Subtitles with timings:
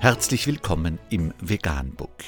[0.00, 2.22] Herzlich willkommen im Veganbook.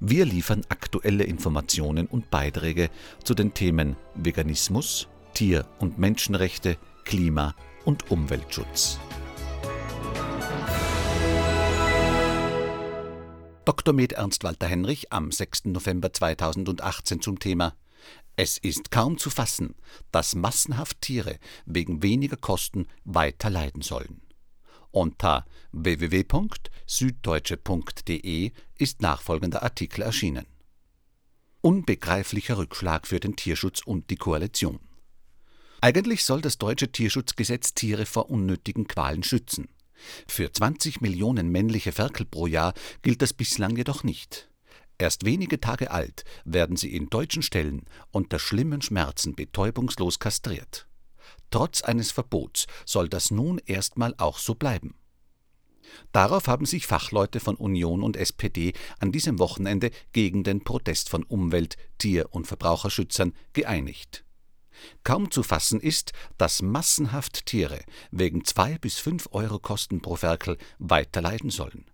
[0.00, 2.90] Wir liefern aktuelle Informationen und Beiträge
[3.22, 8.98] zu den Themen Veganismus, Tier- und Menschenrechte, Klima- und Umweltschutz.
[13.64, 13.94] Dr.
[13.94, 15.66] Med Ernst Walter Henrich am 6.
[15.66, 17.76] November 2018 zum Thema
[18.34, 19.76] Es ist kaum zu fassen,
[20.10, 24.20] dass massenhaft Tiere wegen weniger Kosten weiter leiden sollen.
[24.90, 30.46] Unter www.süddeutsche.de ist nachfolgender Artikel erschienen.
[31.60, 34.80] Unbegreiflicher Rückschlag für den Tierschutz und die Koalition.
[35.80, 39.68] Eigentlich soll das deutsche Tierschutzgesetz Tiere vor unnötigen Qualen schützen.
[40.26, 44.48] Für 20 Millionen männliche Ferkel pro Jahr gilt das bislang jedoch nicht.
[44.96, 50.86] Erst wenige Tage alt werden sie in deutschen Ställen unter schlimmen Schmerzen betäubungslos kastriert.
[51.50, 54.94] Trotz eines Verbots soll das nun erstmal auch so bleiben.
[56.12, 61.24] Darauf haben sich Fachleute von Union und SPD an diesem Wochenende gegen den Protest von
[61.24, 64.24] Umwelt-, Tier- und Verbraucherschützern geeinigt.
[65.02, 70.56] Kaum zu fassen ist, dass massenhaft Tiere wegen zwei bis fünf Euro Kosten pro Ferkel
[70.78, 71.86] weiter leiden sollen.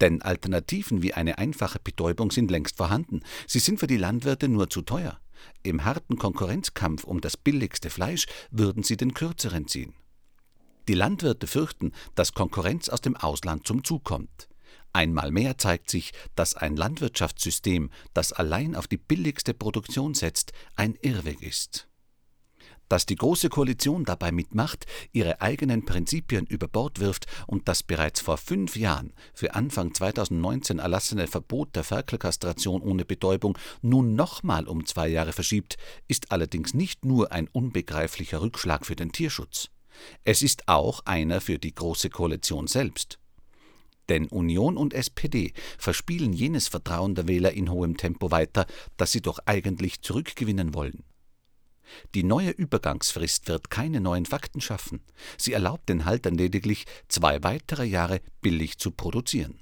[0.00, 3.22] Denn Alternativen wie eine einfache Betäubung sind längst vorhanden.
[3.46, 5.20] Sie sind für die Landwirte nur zu teuer.
[5.62, 9.94] Im harten Konkurrenzkampf um das billigste Fleisch würden sie den kürzeren ziehen.
[10.88, 14.48] Die Landwirte fürchten, dass Konkurrenz aus dem Ausland zum Zug kommt.
[14.92, 20.94] Einmal mehr zeigt sich, dass ein Landwirtschaftssystem, das allein auf die billigste Produktion setzt, ein
[21.02, 21.88] Irrweg ist.
[22.88, 28.20] Dass die Große Koalition dabei mitmacht, ihre eigenen Prinzipien über Bord wirft und das bereits
[28.20, 34.86] vor fünf Jahren für Anfang 2019 erlassene Verbot der Ferkelkastration ohne Betäubung nun nochmal um
[34.86, 35.76] zwei Jahre verschiebt,
[36.06, 39.68] ist allerdings nicht nur ein unbegreiflicher Rückschlag für den Tierschutz.
[40.24, 43.18] Es ist auch einer für die Große Koalition selbst.
[44.08, 49.22] Denn Union und SPD verspielen jenes Vertrauen der Wähler in hohem Tempo weiter, das sie
[49.22, 51.02] doch eigentlich zurückgewinnen wollen.
[52.14, 55.00] Die neue Übergangsfrist wird keine neuen Fakten schaffen.
[55.38, 59.60] Sie erlaubt den Haltern lediglich, zwei weitere Jahre billig zu produzieren.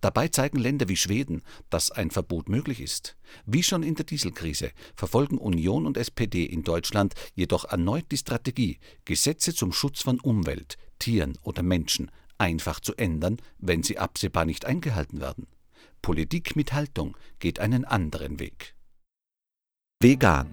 [0.00, 3.16] Dabei zeigen Länder wie Schweden, dass ein Verbot möglich ist.
[3.46, 8.78] Wie schon in der Dieselkrise verfolgen Union und SPD in Deutschland jedoch erneut die Strategie,
[9.04, 14.64] Gesetze zum Schutz von Umwelt, Tieren oder Menschen einfach zu ändern, wenn sie absehbar nicht
[14.64, 15.46] eingehalten werden.
[16.00, 18.74] Politik mit Haltung geht einen anderen Weg.
[20.00, 20.52] Vegan